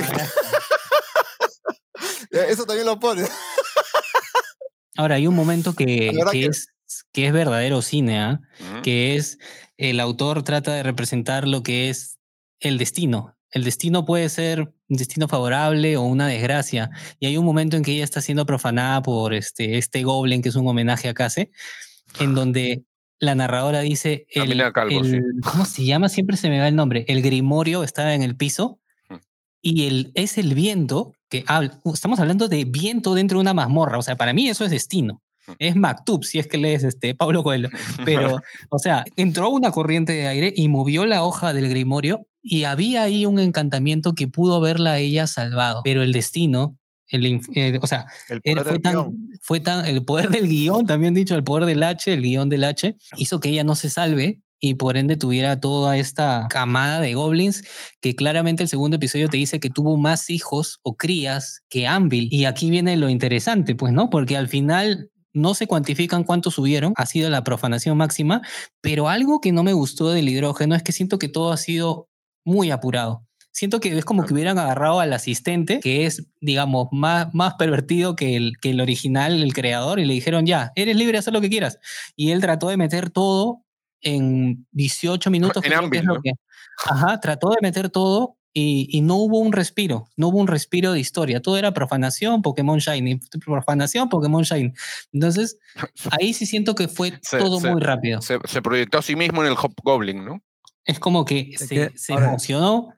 Ya, 2.32 2.44
Eso 2.46 2.64
también 2.66 2.86
lo 2.86 2.98
pone. 2.98 3.24
Ahora, 4.96 5.16
hay 5.16 5.26
un 5.26 5.34
momento 5.34 5.74
que- 5.74 6.10
es, 6.32 6.68
que 7.14 7.28
es 7.28 7.32
verdadero 7.32 7.80
cine, 7.80 8.18
¿ah? 8.18 8.40
Que 8.82 9.14
es 9.14 9.38
el 9.78 10.00
autor 10.00 10.42
trata 10.42 10.74
de 10.74 10.82
representar 10.82 11.46
lo 11.46 11.62
que 11.62 11.88
es 11.88 12.18
el 12.58 12.76
destino. 12.76 13.36
El 13.52 13.62
destino 13.62 14.04
puede 14.04 14.28
ser 14.28 14.74
un 14.88 14.96
destino 14.96 15.28
favorable 15.28 15.96
o 15.96 16.02
una 16.02 16.26
desgracia. 16.26 16.90
Y 17.20 17.26
hay 17.26 17.36
un 17.36 17.44
momento 17.44 17.76
en 17.76 17.84
que 17.84 17.92
ella 17.92 18.02
está 18.02 18.20
siendo 18.20 18.44
profanada 18.46 19.00
por 19.00 19.32
este, 19.32 19.78
este 19.78 20.02
goblin, 20.02 20.42
que 20.42 20.48
es 20.48 20.56
un 20.56 20.66
homenaje 20.66 21.08
a 21.08 21.14
Case, 21.14 21.52
en 22.18 22.34
donde 22.34 22.82
la 23.20 23.36
narradora 23.36 23.80
dice, 23.80 24.26
el, 24.30 24.60
sí. 25.04 25.18
¿cómo 25.40 25.64
se 25.66 25.84
llama? 25.84 26.08
Siempre 26.08 26.36
se 26.36 26.50
me 26.50 26.58
va 26.58 26.66
el 26.66 26.74
nombre. 26.74 27.04
El 27.06 27.22
grimorio 27.22 27.84
estaba 27.84 28.12
en 28.14 28.22
el 28.22 28.34
piso 28.36 28.80
y 29.62 29.86
el, 29.86 30.10
es 30.14 30.36
el 30.36 30.54
viento 30.54 31.12
que 31.28 31.44
habla. 31.46 31.80
Estamos 31.84 32.18
hablando 32.18 32.48
de 32.48 32.64
viento 32.64 33.14
dentro 33.14 33.38
de 33.38 33.42
una 33.42 33.54
mazmorra. 33.54 33.98
O 33.98 34.02
sea, 34.02 34.16
para 34.16 34.32
mí 34.32 34.48
eso 34.48 34.64
es 34.64 34.72
destino. 34.72 35.22
Es 35.58 35.76
Maktub, 35.76 36.24
si 36.24 36.38
es 36.38 36.46
que 36.46 36.58
lees 36.58 36.84
este 36.84 37.14
Pablo 37.14 37.42
Coelho. 37.42 37.68
Pero, 38.04 38.40
o 38.70 38.78
sea, 38.78 39.04
entró 39.16 39.50
una 39.50 39.70
corriente 39.70 40.12
de 40.12 40.26
aire 40.26 40.52
y 40.54 40.68
movió 40.68 41.06
la 41.06 41.24
hoja 41.24 41.52
del 41.52 41.68
grimorio 41.68 42.26
y 42.42 42.64
había 42.64 43.02
ahí 43.02 43.26
un 43.26 43.38
encantamiento 43.38 44.14
que 44.14 44.28
pudo 44.28 44.56
haberla 44.56 44.92
a 44.92 44.98
ella 44.98 45.26
salvado. 45.26 45.80
Pero 45.84 46.02
el 46.02 46.12
destino, 46.12 46.78
el, 47.08 47.40
eh, 47.54 47.78
o 47.80 47.86
sea, 47.86 48.06
El 48.28 48.40
él 48.44 48.56
poder 48.56 48.64
fue 48.64 48.72
del 48.72 48.82
tan, 48.82 48.92
guion. 48.92 49.28
fue 49.40 49.60
tan, 49.60 49.86
el 49.86 50.04
poder 50.04 50.28
del 50.30 50.48
guion, 50.48 50.86
también 50.86 51.14
dicho, 51.14 51.34
el 51.34 51.44
poder 51.44 51.66
del 51.66 51.82
H, 51.82 52.12
el 52.12 52.22
guion 52.22 52.48
del 52.48 52.64
H, 52.64 52.96
hizo 53.16 53.40
que 53.40 53.48
ella 53.48 53.64
no 53.64 53.74
se 53.74 53.90
salve 53.90 54.40
y 54.60 54.74
por 54.74 54.96
ende 54.96 55.16
tuviera 55.16 55.60
toda 55.60 55.98
esta 55.98 56.46
camada 56.48 57.00
de 57.00 57.12
goblins 57.14 57.64
que 58.00 58.16
claramente 58.16 58.62
el 58.62 58.68
segundo 58.68 58.96
episodio 58.96 59.28
te 59.28 59.36
dice 59.36 59.60
que 59.60 59.68
tuvo 59.68 59.98
más 59.98 60.30
hijos 60.30 60.80
o 60.82 60.96
crías 60.96 61.62
que 61.68 61.86
Anvil. 61.86 62.28
Y 62.30 62.46
aquí 62.46 62.70
viene 62.70 62.96
lo 62.96 63.10
interesante, 63.10 63.74
pues, 63.74 63.92
¿no? 63.92 64.08
Porque 64.08 64.36
al 64.38 64.48
final 64.48 65.10
no 65.34 65.54
se 65.54 65.66
cuantifican 65.66 66.24
cuántos 66.24 66.54
subieron, 66.54 66.94
ha 66.96 67.06
sido 67.06 67.28
la 67.28 67.44
profanación 67.44 67.98
máxima, 67.98 68.40
pero 68.80 69.08
algo 69.08 69.40
que 69.40 69.52
no 69.52 69.62
me 69.62 69.72
gustó 69.72 70.10
del 70.10 70.28
hidrógeno 70.28 70.74
es 70.74 70.82
que 70.82 70.92
siento 70.92 71.18
que 71.18 71.28
todo 71.28 71.52
ha 71.52 71.56
sido 71.56 72.08
muy 72.44 72.70
apurado. 72.70 73.26
Siento 73.50 73.78
que 73.78 73.96
es 73.96 74.04
como 74.04 74.24
que 74.24 74.34
hubieran 74.34 74.58
agarrado 74.58 74.98
al 74.98 75.12
asistente, 75.12 75.78
que 75.78 76.06
es, 76.06 76.26
digamos, 76.40 76.88
más, 76.90 77.32
más 77.34 77.54
pervertido 77.54 78.16
que 78.16 78.34
el, 78.34 78.54
que 78.60 78.70
el 78.70 78.80
original, 78.80 79.42
el 79.42 79.52
creador, 79.52 80.00
y 80.00 80.04
le 80.04 80.14
dijeron, 80.14 80.44
ya, 80.44 80.72
eres 80.74 80.96
libre 80.96 81.12
de 81.12 81.18
hacer 81.18 81.32
lo 81.32 81.40
que 81.40 81.50
quieras. 81.50 81.78
Y 82.16 82.32
él 82.32 82.40
trató 82.40 82.68
de 82.68 82.76
meter 82.76 83.10
todo 83.10 83.62
en 84.00 84.66
18 84.72 85.30
minutos. 85.30 85.64
En 85.64 85.72
Ajá, 86.84 87.20
trató 87.20 87.50
de 87.50 87.58
meter 87.62 87.90
todo 87.90 88.36
y, 88.56 88.86
y 88.96 89.00
no 89.00 89.16
hubo 89.16 89.40
un 89.40 89.52
respiro, 89.52 90.08
no 90.16 90.28
hubo 90.28 90.38
un 90.38 90.46
respiro 90.46 90.92
de 90.92 91.00
historia. 91.00 91.42
Todo 91.42 91.58
era 91.58 91.74
profanación, 91.74 92.40
Pokémon 92.40 92.78
Shiny, 92.78 93.20
profanación, 93.44 94.08
Pokémon 94.08 94.44
Shiny. 94.44 94.72
Entonces, 95.12 95.58
ahí 96.18 96.32
sí 96.32 96.46
siento 96.46 96.74
que 96.76 96.86
fue 96.88 97.18
Se- 97.20 97.38
todo 97.38 97.58
se- 97.60 97.70
muy 97.70 97.80
rápido. 97.82 98.22
Se, 98.22 98.38
se 98.44 98.62
proyectó 98.62 98.98
a 98.98 99.02
sí 99.02 99.16
mismo 99.16 99.42
en 99.42 99.48
el 99.50 99.56
Hobgoblin, 99.56 100.24
¿no? 100.24 100.40
Es 100.84 100.98
como 101.00 101.24
que 101.24 101.52
Se 101.58 101.66
se, 101.96 102.12
emocionó 102.12 102.90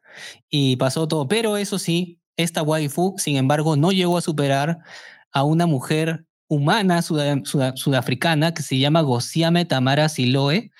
y 0.51 0.77
pasó 0.77 1.09
todo. 1.09 1.27
Pero 1.29 1.57
eso 1.57 1.79
sí, 1.79 2.21
esta 2.37 2.63
waifu, 2.63 3.15
sin 3.17 3.37
embargo, 3.37 3.77
no 3.77 3.93
llegó 3.93 4.19
a 4.19 4.23
superar 4.23 4.79
a 5.33 5.43
una 5.45 5.67
mujer 5.67 6.27
humana 6.49 7.01
suda- 7.03 7.41
suda- 7.45 7.73
sudafricana 7.77 8.53
que 8.53 8.63
se 8.63 8.79
llama 8.79 9.01
Gosiame 9.01 9.65
Tamara 9.65 10.09
Siloe, 10.09 10.71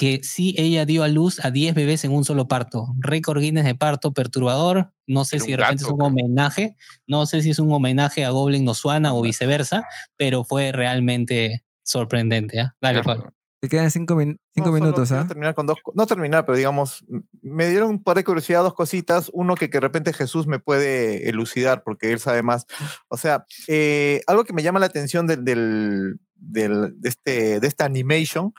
que 0.00 0.20
sí, 0.24 0.54
ella 0.56 0.86
dio 0.86 1.02
a 1.02 1.08
luz 1.08 1.44
a 1.44 1.50
10 1.50 1.74
bebés 1.74 2.04
en 2.04 2.12
un 2.12 2.24
solo 2.24 2.48
parto. 2.48 2.86
Récord 2.98 3.38
Guinness 3.40 3.66
de 3.66 3.74
parto 3.74 4.12
perturbador. 4.14 4.92
No 5.06 5.26
sé 5.26 5.36
Era 5.36 5.44
si 5.44 5.50
de 5.50 5.56
repente 5.58 5.84
es 5.84 5.90
un 5.90 6.00
homenaje, 6.00 6.74
no 7.06 7.26
sé 7.26 7.42
si 7.42 7.50
es 7.50 7.58
un 7.58 7.70
homenaje 7.70 8.24
a 8.24 8.30
Goblin 8.30 8.64
Nosuana 8.64 9.12
o 9.12 9.20
viceversa, 9.20 9.84
pero 10.16 10.42
fue 10.42 10.72
realmente 10.72 11.64
sorprendente. 11.82 12.60
¿ah? 12.60 12.74
Dale, 12.80 13.02
Claro. 13.02 13.20
Pablo. 13.20 13.34
Te 13.62 13.68
quedan 13.68 13.90
cinco, 13.90 14.16
min- 14.16 14.38
cinco 14.54 14.70
No, 14.70 14.72
solo 14.72 14.80
minutos, 14.86 15.12
¿ah? 15.12 15.26
terminar 15.28 15.54
con 15.54 15.66
dos, 15.66 15.76
co- 15.82 15.92
no 15.94 16.06
terminar, 16.06 16.46
pero 16.46 16.56
digamos, 16.56 17.04
me 17.42 17.68
dieron 17.68 17.90
un 17.90 18.02
par 18.02 18.16
de 18.16 18.24
curiosidad, 18.24 18.62
dos 18.62 18.72
cositas. 18.72 19.30
Uno 19.34 19.54
que, 19.54 19.68
que 19.68 19.76
de 19.76 19.80
repente 19.82 20.14
Jesús 20.14 20.46
me 20.46 20.60
puede 20.60 21.28
elucidar 21.28 21.82
porque 21.84 22.10
él 22.10 22.20
sabe 22.20 22.42
más. 22.42 22.64
O 23.08 23.18
sea, 23.18 23.44
eh, 23.68 24.22
algo 24.26 24.44
que 24.44 24.54
me 24.54 24.62
llama 24.62 24.78
la 24.80 24.86
atención 24.86 25.26
del, 25.26 25.44
del, 25.44 26.20
del- 26.40 27.00
de, 27.00 27.08
este, 27.08 27.60
de 27.60 27.66
esta 27.66 27.84
animation 27.84 28.52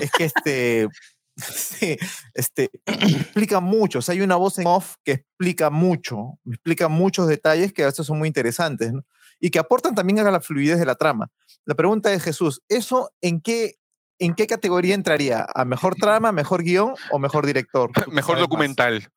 es 0.00 0.10
que 0.10 0.24
este, 0.24 0.88
sí, 1.36 1.96
este, 2.34 2.70
explica 2.86 3.60
mucho. 3.60 4.00
O 4.00 4.02
sea, 4.02 4.14
hay 4.14 4.22
una 4.22 4.36
voz 4.36 4.58
en 4.58 4.66
off 4.66 4.96
que 5.04 5.12
explica 5.12 5.70
mucho, 5.70 6.38
explica 6.46 6.88
muchos 6.88 7.28
detalles 7.28 7.72
que 7.72 7.82
a 7.82 7.86
veces 7.86 8.06
son 8.06 8.18
muy 8.18 8.28
interesantes 8.28 8.92
¿no? 8.92 9.04
y 9.38 9.50
que 9.50 9.58
aportan 9.58 9.94
también 9.94 10.18
a 10.20 10.30
la 10.30 10.40
fluidez 10.40 10.78
de 10.78 10.86
la 10.86 10.94
trama. 10.94 11.28
La 11.64 11.74
pregunta 11.74 12.12
es, 12.12 12.22
Jesús, 12.22 12.62
¿eso 12.68 13.10
en 13.20 13.40
qué 13.40 13.76
¿En 14.18 14.34
qué 14.34 14.46
categoría 14.46 14.94
entraría? 14.94 15.46
¿A 15.54 15.64
mejor 15.64 15.94
trama, 15.94 16.32
mejor 16.32 16.62
guion 16.62 16.94
o 17.10 17.18
mejor 17.18 17.44
director? 17.44 17.90
Mejor 18.12 18.38
documental. 18.38 19.08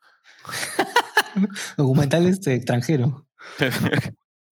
Documental 1.77 2.27
este, 2.27 2.55
extranjero. 2.55 3.25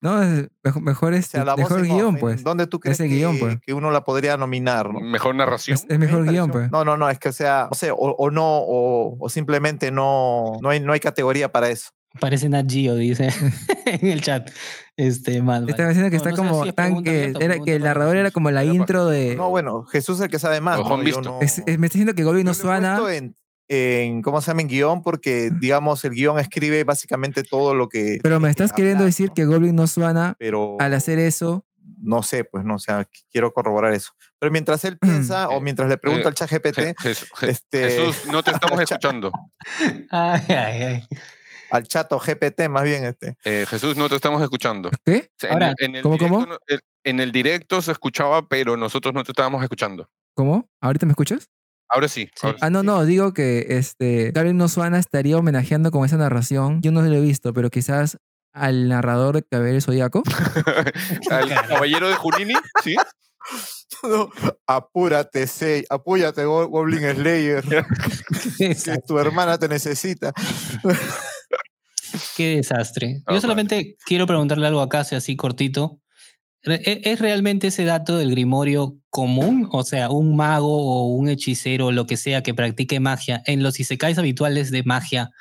No, 0.05 0.47
mejor, 0.63 0.81
mejor, 0.81 1.13
O 1.13 1.15
este, 1.15 1.41
sea, 1.43 1.55
mejor 1.55 1.79
en 1.85 1.91
off, 1.91 1.97
guion, 1.97 2.13
¿en 2.15 2.19
pues. 2.19 2.43
¿Dónde 2.43 2.67
tú 2.67 2.79
crees 2.79 2.99
Ese 2.99 3.09
que, 3.09 3.15
guion, 3.15 3.37
pues. 3.39 3.57
que 3.61 3.73
uno 3.73 3.91
la 3.91 4.03
podría 4.03 4.37
nominar? 4.37 4.93
¿no? 4.93 4.99
Mejor 4.99 5.35
narración. 5.35 5.75
Es, 5.75 5.85
es 5.89 5.99
mejor 5.99 6.21
Me 6.21 6.31
guion, 6.31 6.51
pues. 6.51 6.71
No, 6.71 6.85
no, 6.85 6.95
no, 6.97 7.09
es 7.09 7.19
que 7.19 7.29
o 7.29 7.33
sea, 7.33 7.67
o, 7.71 7.75
sea, 7.75 7.93
o, 7.93 8.11
o 8.15 8.29
no, 8.31 8.43
o, 8.59 9.17
o 9.19 9.29
simplemente 9.29 9.91
no, 9.91 10.57
no, 10.61 10.69
hay, 10.69 10.79
no 10.79 10.93
hay 10.93 10.99
categoría 10.99 11.51
para 11.51 11.69
eso. 11.69 11.89
Parece 12.19 12.47
Nat 12.47 12.65
Geo, 12.71 12.95
dice 12.95 13.29
en 13.85 14.07
el 14.07 14.21
chat. 14.21 14.49
Este, 14.95 15.41
mal. 15.41 15.67
Estaba 15.67 15.89
diciendo 15.89 16.09
que 16.09 16.15
No, 16.17 16.23
está 16.23 16.29
no 16.31 16.37
como 16.49 16.63
si 16.63 16.69
es 16.69 16.75
tan 16.75 17.03
que 17.03 17.09
abierta 17.09 17.43
era 17.43 17.59
que 17.59 17.75
el 17.75 17.83
narrador 17.83 18.15
era 18.15 18.31
como 18.31 18.49
la 18.51 18.63
intro 18.63 19.07
de 19.07 19.35
No, 19.35 19.49
bueno, 19.49 19.83
Jesús 19.83 20.19
es 20.19 20.23
el 20.25 20.29
que 20.29 20.39
sabe 20.39 20.61
más. 20.61 20.79
Ojo 20.79 20.89
¿no? 20.89 20.95
han 20.95 21.01
Yo 21.01 21.05
visto. 21.05 21.21
no- 21.21 21.41
es- 21.41 21.61
es- 21.65 21.77
me 21.77 21.87
está 21.87 21.97
diciendo 21.97 22.13
que 22.13 22.23
Goblin 22.23 22.45
yo 22.45 22.51
no 22.51 22.53
suena 22.53 22.97
en, 23.13 23.35
en, 23.67 24.21
¿cómo 24.21 24.41
se 24.41 24.47
llama? 24.51 24.61
En 24.61 24.67
guion, 24.67 25.01
porque, 25.01 25.49
digamos, 25.59 26.03
el 26.05 26.11
guion 26.11 26.39
escribe 26.39 26.83
básicamente 26.83 27.43
todo 27.43 27.73
lo 27.75 27.89
que. 27.89 28.19
pero 28.23 28.39
me 28.39 28.47
tiene 28.47 28.51
estás 28.51 28.71
que 28.71 28.77
queriendo 28.77 28.99
hablar, 28.99 29.07
decir 29.11 29.29
¿no? 29.29 29.33
que 29.33 29.45
Goblin 29.45 29.75
no 29.75 29.87
suena 29.87 30.35
Pero. 30.39 30.77
al 30.79 30.93
hacer 30.93 31.19
eso 31.19 31.65
no 31.97 32.21
sé, 32.23 32.43
pues 32.43 32.63
no, 32.65 32.75
o 32.75 32.79
sea, 32.79 33.01
qu- 33.01 33.25
quiero 33.31 33.51
corroborar 33.53 33.93
eso. 33.93 34.11
Pero 34.37 34.51
mientras 34.51 34.83
él 34.85 34.97
piensa 35.01 35.49
o 35.49 35.59
mientras 35.61 35.87
le 35.89 35.97
pregunta 35.97 36.25
eh, 36.25 36.27
al 36.27 36.33
chat 36.35 36.51
GPT, 36.51 36.77
Je- 36.77 36.95
Jes- 36.95 37.27
Je- 37.33 37.49
este- 37.49 37.89
Jesús, 37.89 38.25
no 38.31 38.43
te 38.43 38.51
estamos 38.51 38.77
Cha- 38.77 38.83
escuchando. 38.83 39.31
Ay, 40.11 40.41
ay, 40.49 40.83
ay. 40.83 41.07
al 41.71 41.87
chat 41.87 42.11
o 42.13 42.19
GPT 42.19 42.69
más 42.69 42.83
bien, 42.83 43.05
este, 43.05 43.35
Eh, 43.43 43.65
Jesús, 43.67 43.97
no 43.97 44.07
te 44.09 44.15
estamos 44.15 44.41
escuchando. 44.43 44.89
¿qué? 45.03 45.29
O 45.31 45.35
sea, 45.39 45.49
en, 45.49 45.53
Ahora, 45.53 45.73
el, 45.77 45.85
en 45.85 45.95
el 45.95 46.01
¿cómo, 46.03 46.15
directo, 46.17 46.37
cómo? 46.39 46.57
en 47.03 47.19
el 47.19 47.31
directo 47.31 47.81
se 47.81 47.91
escuchaba, 47.91 48.47
pero 48.47 48.77
nosotros 48.77 49.13
no 49.13 49.23
te 49.23 49.31
estábamos 49.31 49.63
escuchando. 49.63 50.07
¿Cómo? 50.35 50.69
¿ahorita 50.81 51.05
me 51.05 51.13
escuchas? 51.13 51.49
Ahora 51.89 52.07
sí. 52.07 52.23
Sí. 52.35 52.47
ahora 52.47 52.57
sí. 52.57 52.65
Ah, 52.65 52.69
no, 52.69 52.83
no, 52.83 53.05
digo 53.05 53.33
que 53.33 53.65
este 53.69 54.31
no 54.53 54.67
suena 54.67 54.99
estaría 54.99 55.37
homenajeando 55.37 55.91
con 55.91 56.05
esa 56.05 56.17
narración. 56.17 56.81
Yo 56.81 56.91
no 56.91 57.01
lo 57.01 57.13
he 57.13 57.21
visto, 57.21 57.53
pero 57.53 57.69
quizás 57.69 58.17
al 58.53 58.87
narrador 58.87 59.35
de 59.35 59.43
Caballero 59.43 59.81
Zodíaco. 59.81 60.23
Al 61.29 61.49
caballero 61.67 62.07
de 62.07 62.15
Junini, 62.15 62.53
¿sí? 62.83 62.95
no, 64.03 64.29
apúrate, 64.65 65.45
Sei, 65.47 65.85
apúyate, 65.89 66.45
Go- 66.45 66.67
Goblin 66.67 67.01
Slayer, 67.15 67.63
que 68.57 68.75
tu 69.05 69.19
hermana 69.19 69.57
te 69.57 69.67
necesita. 69.67 70.33
Qué 72.35 72.55
desastre. 72.57 73.21
Yo 73.29 73.41
solamente 73.41 73.95
quiero 74.05 74.25
preguntarle 74.25 74.67
algo 74.67 74.81
acá, 74.81 75.03
sea 75.03 75.17
así 75.19 75.35
cortito. 75.35 75.99
¿E- 76.65 77.01
¿Es 77.03 77.19
realmente 77.19 77.67
ese 77.67 77.85
dato 77.85 78.17
del 78.17 78.31
grimorio 78.31 78.97
común? 79.09 79.69
O 79.71 79.83
sea, 79.83 80.09
un 80.09 80.35
mago 80.35 80.75
o 80.75 81.07
un 81.07 81.29
hechicero, 81.29 81.91
lo 81.91 82.05
que 82.05 82.17
sea 82.17 82.43
que 82.43 82.53
practique 82.53 82.99
magia, 82.99 83.41
en 83.45 83.63
los 83.63 83.79
isekais 83.79 84.17
habituales 84.17 84.71
de 84.71 84.83
magia, 84.83 85.31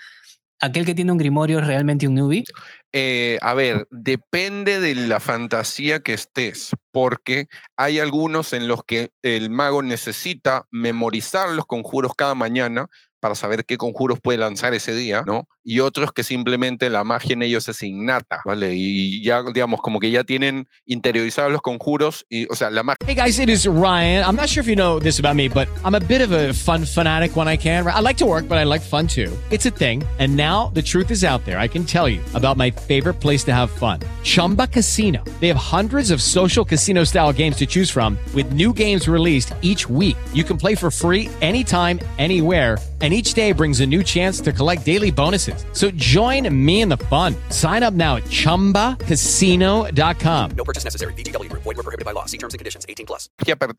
¿aquel 0.60 0.84
que 0.84 0.94
tiene 0.94 1.12
un 1.12 1.18
grimorio 1.18 1.58
es 1.60 1.66
realmente 1.66 2.06
un 2.08 2.14
newbie? 2.14 2.44
Eh, 2.92 3.38
a 3.42 3.54
ver, 3.54 3.88
depende 3.90 4.78
de 4.80 4.94
la 4.94 5.18
fantasía 5.18 6.00
que 6.00 6.14
estés, 6.14 6.70
porque 6.92 7.46
hay 7.76 7.98
algunos 7.98 8.52
en 8.52 8.68
los 8.68 8.84
que 8.84 9.10
el 9.22 9.50
mago 9.50 9.82
necesita 9.82 10.66
memorizar 10.70 11.50
los 11.50 11.66
conjuros 11.66 12.12
cada 12.16 12.34
mañana 12.34 12.86
para 13.18 13.34
saber 13.34 13.64
qué 13.64 13.76
conjuros 13.78 14.20
puede 14.20 14.38
lanzar 14.38 14.74
ese 14.74 14.94
día, 14.94 15.22
¿no? 15.26 15.48
Y 15.64 15.80
otros 15.80 16.12
que 16.12 16.22
simplemente 16.22 16.90
la 16.90 17.04
magia 17.04 17.32
en 17.32 17.42
ellos 17.42 17.68
es 17.68 17.82
innata, 17.82 18.42
¿vale? 18.44 18.74
Y 18.74 19.22
ya, 19.22 19.42
digamos, 19.42 19.80
como 19.80 19.98
que 19.98 20.10
ya 20.10 20.22
tienen 20.22 20.68
interiorizados 20.84 21.50
los 21.52 21.62
conjuros 21.62 22.26
y, 22.28 22.46
o 22.50 22.54
sea, 22.54 22.70
la 22.70 22.82
magia 22.82 22.98
Hey 23.06 23.14
guys, 23.14 23.38
it 23.38 23.48
is 23.48 23.66
Ryan. 23.66 24.24
I'm 24.24 24.36
not 24.36 24.48
sure 24.48 24.60
if 24.60 24.68
you 24.68 24.76
know 24.76 24.98
this 24.98 25.18
about 25.18 25.36
me, 25.36 25.48
but 25.48 25.68
I'm 25.84 25.94
a 25.94 26.00
bit 26.00 26.20
of 26.20 26.32
a 26.32 26.52
fun 26.52 26.84
fanatic 26.84 27.36
when 27.36 27.48
I 27.48 27.56
can. 27.56 27.86
I 27.86 28.00
like 28.00 28.16
to 28.18 28.26
work, 28.26 28.48
but 28.48 28.58
I 28.58 28.64
like 28.64 28.82
fun 28.82 29.06
too. 29.06 29.30
It's 29.50 29.66
a 29.66 29.70
thing. 29.70 30.02
And 30.18 30.36
now 30.36 30.70
the 30.74 30.82
truth 30.82 31.10
is 31.10 31.24
out 31.24 31.44
there. 31.44 31.58
I 31.58 31.68
can 31.68 31.84
tell 31.84 32.08
you 32.08 32.20
about 32.34 32.56
my 32.56 32.70
favorite 32.70 33.20
place 33.20 33.44
to 33.44 33.52
have 33.52 33.70
fun 33.70 34.00
Chumba 34.22 34.66
Casino. 34.66 35.22
They 35.40 35.48
have 35.48 35.56
hundreds 35.56 36.10
of 36.10 36.20
social 36.20 36.64
casino 36.64 37.04
style 37.04 37.32
games 37.32 37.56
to 37.56 37.66
choose 37.66 37.90
from, 37.90 38.18
with 38.34 38.52
new 38.52 38.72
games 38.72 39.08
released 39.08 39.54
each 39.62 39.88
week. 39.88 40.16
You 40.32 40.44
can 40.44 40.56
play 40.56 40.74
for 40.74 40.90
free 40.90 41.28
anytime, 41.40 42.00
anywhere. 42.18 42.78
And 43.02 43.12
each 43.12 43.34
day 43.34 43.52
brings 43.52 43.80
a 43.80 43.86
new 43.86 44.02
chance 44.02 44.40
to 44.40 44.50
collect 44.50 44.86
daily 44.86 45.10
bonuses. 45.10 45.53
So 45.72 45.90
join 45.96 46.48
me 46.50 46.82
in 46.82 46.88
the 46.88 46.96
fun. 47.10 47.34
Sign 47.50 47.82
up 47.82 47.94
now 47.94 48.16
at 48.16 48.24
chumbacasino.com. 48.30 50.50
No 50.56 50.64
purchase 50.64 50.84
necessary. 50.84 51.12
VGW 51.14 51.48
Group. 51.50 51.62
Void 51.64 51.76
were 51.76 51.82
prohibited 51.82 52.04
by 52.06 52.12
law. 52.12 52.24
See 52.26 52.38
terms 52.38 52.54
and 52.54 52.58
conditions. 52.60 52.86
18 52.88 53.06
plus. 53.06 53.30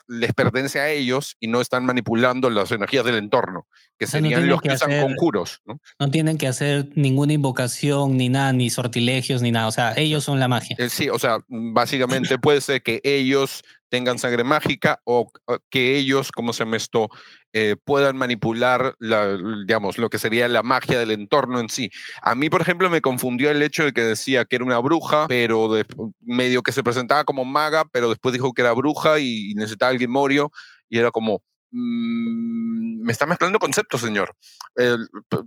les 0.08 0.34
pertenece 0.34 0.79
a 0.79 0.89
ellos 0.89 1.36
y 1.39 1.48
no 1.48 1.62
están 1.62 1.86
manipulando 1.86 2.50
las 2.50 2.72
energías 2.72 3.05
del 3.05 3.15
entorno, 3.15 3.67
que 3.98 4.08
sea, 4.08 4.22
no 4.22 4.27
serían 4.29 4.50
los 4.50 4.62
que 4.62 4.70
que 4.70 4.75
usan 4.75 4.91
hacer- 4.91 5.03
conjuros, 5.03 5.62
¿no? 5.65 5.79
No 6.00 6.12
tienen 6.12 6.38
que 6.38 6.48
hacer 6.48 6.89
ninguna 6.96 7.34
invocación, 7.34 8.17
ni 8.17 8.29
nada, 8.29 8.53
ni 8.53 8.70
sortilegios, 8.70 9.41
ni 9.41 9.51
nada. 9.51 9.67
O 9.67 9.72
sea, 9.72 9.94
ellos 9.96 10.24
son 10.24 10.39
la 10.39 10.48
magia. 10.48 10.75
Eh, 10.79 10.89
Sí, 10.89 11.10
o 11.10 11.20
sea, 11.20 11.39
básicamente 11.48 12.38
puede 12.38 12.62
ser 12.62 12.82
que 12.82 13.01
ellos 13.03 13.63
tengan 13.89 14.20
sangre 14.20 14.44
mágica 14.44 15.00
o 15.05 15.32
que 15.70 15.98
ellos, 15.98 16.32
como 16.32 16.53
se 16.53 16.65
me 16.65 16.77
esto, 16.77 17.10
eh, 17.57 17.77
puedan 17.81 18.17
manipular, 18.17 18.95
la, 19.00 19.38
digamos, 19.65 19.97
lo 19.97 20.09
que 20.09 20.19
sería 20.19 20.50
la 20.50 20.62
magia 20.62 21.00
del 21.00 21.12
entorno 21.12 21.62
en 21.62 21.69
sí. 21.69 21.89
A 22.21 22.35
mí, 22.35 22.50
por 22.50 22.59
ejemplo, 22.59 22.89
me 22.89 23.00
confundió 23.00 23.50
el 23.50 23.62
hecho 23.62 23.85
de 23.85 23.93
que 23.93 24.01
decía 24.01 24.43
que 24.43 24.57
era 24.57 24.65
una 24.65 24.79
bruja, 24.79 25.25
pero 25.29 25.74
de- 25.74 25.85
medio 26.19 26.63
que 26.63 26.74
se 26.74 26.83
presentaba 26.83 27.24
como 27.24 27.45
maga, 27.45 27.85
pero 27.93 28.09
después 28.09 28.33
dijo 28.33 28.51
que 28.51 28.62
era 28.62 28.74
bruja 28.74 29.19
y, 29.19 29.53
necesitaba 29.55 29.93
el 29.93 30.00
grimorio 30.00 30.51
y 30.89 31.00
era 31.00 31.12
como... 31.12 31.41
mm, 31.75 33.03
me 33.05 33.12
está 33.12 33.25
mezclando 33.25 33.60
conceptos, 33.60 34.01
señor. 34.01 34.36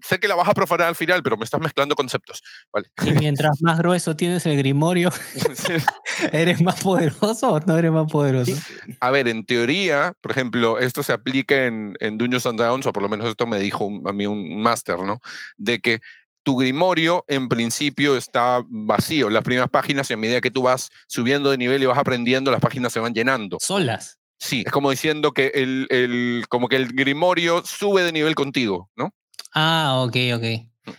Sé 0.07 0.19
que 0.21 0.29
la 0.29 0.35
vas 0.37 0.49
a 0.49 0.55
profanar 0.55 0.89
al 0.89 0.95
final, 0.95 1.23
pero 1.23 1.37
me 1.37 1.45
estás 1.45 1.61
mezclando 1.61 1.95
conceptos. 1.95 2.43
Vale. 2.73 2.89
Y 3.05 3.11
mientras 3.19 3.59
más 3.63 3.79
grueso 3.79 4.15
tienes 4.17 4.47
el 4.47 4.57
grimorio, 4.57 5.11
¿eres 6.33 6.61
más 6.63 6.83
poderoso 6.83 7.53
o 7.53 7.61
no 7.61 7.77
eres 7.79 7.91
más 7.93 8.11
poderoso? 8.11 8.53
A 9.01 9.11
ver, 9.11 9.29
en 9.29 9.45
teoría, 9.45 10.13
por 10.21 10.31
ejemplo, 10.33 10.79
esto 10.79 11.03
se 11.03 11.13
aplica 11.13 11.67
en, 11.67 11.95
en 12.01 12.19
Dungeons 12.19 12.47
and 12.47 12.59
Dragons, 12.59 12.87
o 12.87 12.93
por 12.93 13.03
lo 13.03 13.09
menos 13.09 13.27
esto 13.29 13.47
me 13.47 13.59
dijo 13.59 13.85
un- 13.85 14.07
a 14.09 14.13
mí 14.13 14.27
un 14.27 14.61
máster, 14.63 14.99
¿no? 15.01 15.21
De 15.57 15.81
que 15.81 16.01
tu 16.45 16.57
grimorio 16.57 17.25
en 17.29 17.49
principio 17.49 18.17
está 18.17 18.63
vacío, 18.69 19.29
las 19.29 19.43
primeras 19.45 19.69
páginas, 19.69 20.09
y 20.11 20.15
a 20.15 20.17
medida 20.17 20.41
que 20.41 20.51
tú 20.51 20.63
vas 20.63 20.89
subiendo 21.07 21.51
de 21.51 21.59
nivel 21.59 21.83
y 21.83 21.87
vas 21.87 21.99
aprendiendo, 21.99 22.51
las 22.51 22.61
páginas 22.61 22.93
se 22.93 23.01
van 23.01 23.13
llenando. 23.13 23.59
Solas. 23.61 24.18
Sí, 24.39 24.63
es 24.65 24.73
como 24.73 24.91
diciendo 24.91 25.33
que 25.33 25.49
el, 25.55 25.87
el- 25.91 26.45
como 26.49 26.69
que 26.69 26.77
el 26.77 26.89
grimorio 26.93 27.63
sube 27.65 28.03
de 28.03 28.13
nivel 28.13 28.35
contigo, 28.35 28.91
¿no? 28.97 29.13
Ah, 29.55 30.03
ok, 30.07 30.17
ok. 30.37 30.45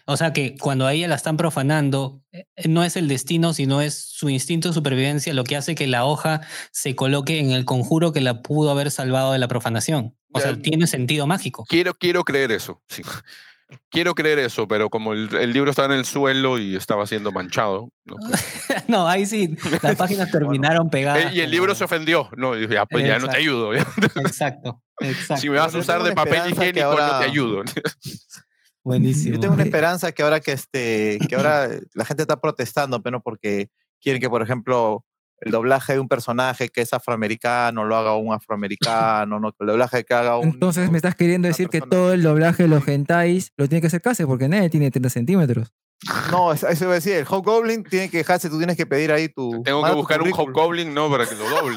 O 0.06 0.18
sea 0.18 0.34
que 0.34 0.56
cuando 0.58 0.86
a 0.86 0.94
ella 0.94 1.08
la 1.08 1.16
están 1.16 1.36
profanando, 1.38 2.22
eh, 2.32 2.46
no 2.68 2.84
es 2.84 2.96
el 2.96 3.08
destino, 3.08 3.54
sino 3.54 3.82
es 3.82 4.00
su 4.10 4.30
instinto 4.30 4.68
de 4.68 4.74
supervivencia 4.76 5.34
lo 5.34 5.44
que 5.44 5.56
hace 5.56 5.74
que 5.74 5.88
la 5.88 6.06
hoja 6.06 6.42
se 6.72 6.96
coloque 6.96 7.40
en 7.40 7.52
el 7.52 7.66
conjuro 7.66 8.12
que 8.12 8.22
la 8.22 8.42
pudo 8.44 8.70
haber 8.70 8.92
salvado 8.92 9.32
de 9.34 9.40
la 9.40 9.48
profanación. 9.48 10.16
O 10.32 10.40
sea, 10.40 10.56
tiene 10.62 10.86
sentido 10.86 11.26
mágico. 11.26 11.66
Quiero, 11.68 11.96
quiero 11.96 12.24
creer 12.24 12.52
eso, 12.52 12.84
sí. 12.88 13.02
Quiero 13.90 14.16
creer 14.16 14.40
eso, 14.40 14.68
pero 14.68 14.90
como 14.90 15.14
el, 15.14 15.34
el 15.36 15.54
libro 15.54 15.70
estaba 15.70 15.94
en 15.94 16.00
el 16.00 16.06
suelo 16.06 16.58
y 16.58 16.76
estaba 16.76 17.06
siendo 17.06 17.32
manchado, 17.32 17.90
¿no? 18.06 18.16
no, 18.88 19.08
ahí 19.08 19.28
sí, 19.28 19.56
las 19.84 19.96
páginas 19.96 20.32
terminaron 20.32 20.90
pegadas. 20.90 21.26
Eh, 21.26 21.36
y 21.36 21.42
el 21.42 21.52
libro 21.52 21.76
se 21.76 21.84
ofendió, 21.84 22.30
¿no? 22.36 22.58
Ya, 22.58 22.86
pues 22.88 23.06
ya 23.06 23.20
no 23.20 23.28
te 23.28 23.38
ayudo. 23.38 23.74
Exacto, 23.76 24.82
exacto. 25.00 25.42
Si 25.42 25.50
me 25.50 25.58
vas 25.58 25.74
a 25.76 25.78
usar 25.78 26.02
de 26.02 26.14
papel 26.14 26.52
higiénico, 26.52 26.96
no 27.00 27.20
te 27.20 27.26
ayudo. 27.26 27.64
Buenísimo. 28.84 29.36
Yo 29.36 29.40
tengo 29.40 29.54
una 29.54 29.64
esperanza 29.64 30.12
que 30.12 30.24
ahora 30.24 30.40
que 30.40 30.54
este, 30.54 31.20
que 31.28 31.36
ahora 31.36 31.70
la 31.94 32.06
gente 32.06 32.24
está 32.24 32.42
protestando, 32.42 33.04
pero 33.04 33.22
porque 33.22 33.70
quieren 34.02 34.20
que, 34.20 34.30
por 34.30 34.42
ejemplo, 34.42 35.06
el 35.42 35.52
doblaje 35.52 35.94
de 35.94 36.00
un 36.00 36.08
personaje 36.08 36.70
que 36.70 36.82
es 36.82 36.94
afroamericano 36.94 37.86
lo 37.86 37.96
haga 37.96 38.16
un 38.16 38.34
afroamericano, 38.34 39.40
no, 39.40 39.54
el 39.60 39.68
doblaje 39.68 40.04
que 40.04 40.14
haga 40.14 40.38
un... 40.38 40.50
Entonces 40.50 40.92
me 40.92 40.98
estás 40.98 41.16
queriendo 41.16 41.48
decir 41.48 41.70
que 41.70 41.82
todo 41.82 42.14
el 42.14 42.24
doblaje 42.24 42.64
de 42.64 42.70
los 42.70 42.88
hentais 42.88 43.54
lo 43.58 43.68
tiene 43.68 43.82
que 43.82 43.88
hacer 43.88 44.02
Case 44.02 44.26
porque 44.26 44.48
nadie 44.48 44.70
tiene 44.70 44.92
30 44.92 45.10
centímetros. 45.10 45.74
No, 46.32 46.54
eso 46.54 46.68
iba 46.86 46.92
a 46.92 46.96
decir, 46.96 47.14
el 47.14 47.26
Hobgoblin 47.26 47.84
tiene 47.84 48.10
que 48.10 48.20
dejarse, 48.20 48.50
tú 48.50 48.58
tienes 48.58 48.78
que 48.78 48.86
pedir 48.86 49.12
ahí 49.12 49.28
tu... 49.28 49.62
Tengo 49.64 49.84
que 49.84 49.92
buscar 49.92 50.22
un. 50.22 50.32
Hobgoblin, 50.32 50.94
¿no? 50.94 51.10
Para 51.10 51.28
que 51.28 51.36
lo 51.36 51.50
doble. 51.50 51.76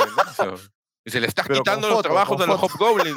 y 1.05 1.11
se 1.11 1.21
le 1.21 1.27
estás 1.27 1.47
Pero 1.49 1.61
quitando 1.61 1.89
los 1.89 1.97
foto, 1.97 2.09
trabajos 2.09 2.39
de 2.39 2.47
los. 2.47 2.63
Hobgoblins. 2.63 3.17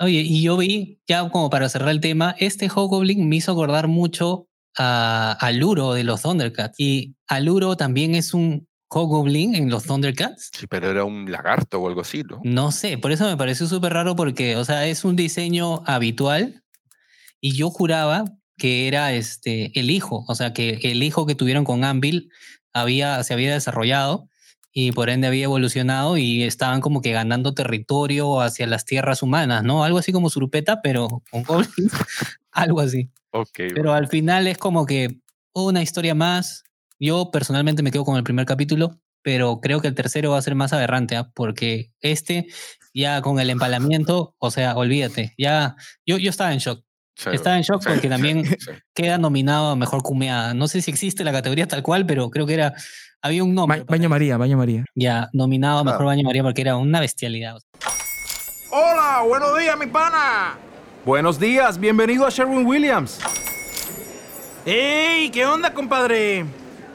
Oye, 0.00 0.20
y 0.20 0.42
yo 0.42 0.56
vi, 0.56 1.00
ya 1.06 1.28
como 1.30 1.50
para 1.50 1.68
cerrar 1.68 1.90
el 1.90 2.00
tema, 2.00 2.34
este 2.38 2.68
Hobgoblin 2.68 3.28
me 3.28 3.36
hizo 3.36 3.52
acordar 3.52 3.86
mucho 3.86 4.48
a 4.76 5.32
Aluro 5.40 5.92
de 5.94 6.02
los 6.02 6.22
Thundercats. 6.22 6.78
Y 6.78 7.14
Aluro 7.28 7.76
también 7.76 8.14
es 8.14 8.34
un 8.34 8.68
Hobgoblin 8.92 9.54
en 9.54 9.70
los 9.70 9.84
Thundercats. 9.84 10.50
Sí, 10.52 10.66
pero 10.66 10.90
era 10.90 11.04
un 11.04 11.30
lagarto 11.30 11.80
o 11.80 11.88
algo 11.88 12.02
así, 12.02 12.22
¿no? 12.22 12.40
No 12.44 12.72
sé, 12.72 12.98
por 12.98 13.12
eso 13.12 13.24
me 13.24 13.36
pareció 13.36 13.66
súper 13.66 13.92
raro 13.94 14.14
porque, 14.16 14.56
o 14.56 14.64
sea, 14.64 14.86
es 14.86 15.04
un 15.04 15.16
diseño 15.16 15.82
habitual 15.86 16.62
y 17.40 17.54
yo 17.54 17.70
juraba 17.70 18.24
que 18.58 18.86
era 18.88 19.12
este 19.12 19.78
el 19.78 19.90
hijo, 19.90 20.24
o 20.28 20.34
sea, 20.34 20.52
que 20.52 20.78
el 20.82 21.02
hijo 21.02 21.26
que 21.26 21.34
tuvieron 21.34 21.64
con 21.64 21.84
Anvil 21.84 22.30
había, 22.72 23.22
se 23.24 23.34
había 23.34 23.52
desarrollado 23.52 24.28
y 24.72 24.92
por 24.92 25.10
ende 25.10 25.26
había 25.26 25.44
evolucionado 25.44 26.16
y 26.16 26.42
estaban 26.42 26.80
como 26.80 27.02
que 27.02 27.12
ganando 27.12 27.54
territorio 27.54 28.40
hacia 28.40 28.66
las 28.66 28.84
tierras 28.84 29.22
humanas, 29.22 29.62
¿no? 29.62 29.84
Algo 29.84 29.98
así 29.98 30.12
como 30.12 30.30
Surupeta, 30.30 30.80
pero 30.80 31.22
con 31.30 31.42
goblins, 31.42 31.92
algo 32.50 32.80
así. 32.80 33.10
Ok. 33.30 33.58
Pero 33.74 33.92
al 33.92 34.08
final 34.08 34.46
es 34.46 34.58
como 34.58 34.86
que 34.86 35.18
una 35.52 35.82
historia 35.82 36.14
más. 36.14 36.64
Yo 37.04 37.32
personalmente 37.32 37.82
me 37.82 37.90
quedo 37.90 38.04
con 38.04 38.16
el 38.16 38.22
primer 38.22 38.46
capítulo, 38.46 39.00
pero 39.22 39.60
creo 39.60 39.80
que 39.80 39.88
el 39.88 39.94
tercero 39.96 40.30
va 40.30 40.38
a 40.38 40.42
ser 40.42 40.54
más 40.54 40.72
aberrante, 40.72 41.16
¿ah? 41.16 41.28
porque 41.34 41.90
este 42.00 42.46
ya 42.94 43.20
con 43.22 43.40
el 43.40 43.50
empalamiento, 43.50 44.36
o 44.38 44.50
sea, 44.52 44.76
olvídate, 44.76 45.34
ya 45.36 45.74
yo, 46.06 46.16
yo 46.18 46.30
estaba 46.30 46.52
en 46.52 46.60
shock. 46.60 46.84
Sí, 47.16 47.30
Estaba 47.32 47.56
en 47.56 47.62
shock 47.62 47.82
sí, 47.82 47.88
porque 47.88 48.08
también 48.08 48.46
sí. 48.46 48.54
queda 48.94 49.18
nominado 49.18 49.70
a 49.70 49.76
mejor 49.76 50.02
cumeada. 50.04 50.54
No 50.54 50.68
sé 50.68 50.80
si 50.80 50.92
existe 50.92 51.24
la 51.24 51.32
categoría 51.32 51.66
tal 51.66 51.82
cual, 51.82 52.06
pero 52.06 52.30
creo 52.30 52.46
que 52.46 52.54
era 52.54 52.72
había 53.20 53.42
un 53.42 53.52
nombre. 53.54 53.80
Ba- 53.80 53.86
Baño 53.88 54.08
María, 54.08 54.36
Baño 54.36 54.56
María. 54.56 54.84
Ya 54.94 55.28
nominado 55.32 55.80
a 55.80 55.84
mejor 55.84 56.06
baño 56.06 56.22
María 56.22 56.44
porque 56.44 56.60
era 56.62 56.76
una 56.76 57.00
bestialidad. 57.00 57.56
Hola, 58.70 59.24
buenos 59.26 59.58
días, 59.58 59.76
mi 59.76 59.86
pana. 59.88 60.56
Buenos 61.04 61.40
días, 61.40 61.78
bienvenido 61.80 62.24
a 62.26 62.30
Sherwin 62.30 62.64
Williams. 62.64 63.18
¡Ey! 64.64 65.30
¿Qué 65.30 65.44
onda, 65.44 65.74
compadre? 65.74 66.46